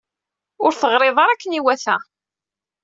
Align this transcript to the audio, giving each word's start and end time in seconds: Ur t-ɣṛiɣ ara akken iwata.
Ur 0.65 0.71
t-ɣṛiɣ 0.73 1.17
ara 1.19 1.33
akken 1.33 1.57
iwata. 1.59 1.97